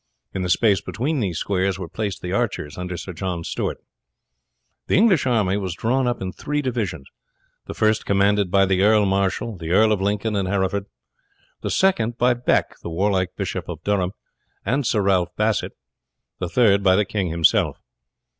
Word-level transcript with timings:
In 0.33 0.41
the 0.41 0.49
space 0.49 0.81
between 0.81 1.19
these 1.19 1.37
squares 1.37 1.77
were 1.77 1.87
placed 1.87 2.23
the 2.23 2.31
archers, 2.33 2.75
under 2.75 2.97
Sir 2.97 3.13
John 3.13 3.43
Stewart. 3.43 3.77
The 4.87 4.95
English 4.97 5.27
army 5.27 5.57
was 5.57 5.75
drawn 5.75 6.07
up 6.07 6.23
in 6.23 6.31
three 6.33 6.63
divisions, 6.63 7.05
the 7.67 7.75
first 7.75 8.03
commanded 8.03 8.49
by 8.49 8.65
the 8.65 8.81
Earl 8.81 9.05
Marechal, 9.05 9.59
the 9.59 9.69
Earl 9.69 9.91
of 9.91 10.01
Lincoln 10.01 10.35
and 10.35 10.47
Hereford; 10.47 10.87
the 11.61 11.69
second 11.69 12.17
by 12.17 12.33
Beck, 12.33 12.79
the 12.81 12.89
warlike 12.89 13.35
Bishop 13.35 13.69
of 13.69 13.83
Durham, 13.83 14.13
and 14.65 14.87
Sir 14.87 15.03
Ralph 15.03 15.35
Basset; 15.35 15.73
the 16.39 16.49
third 16.49 16.81
by 16.81 16.95
the 16.95 17.05
king 17.05 17.29
himself. 17.29 17.79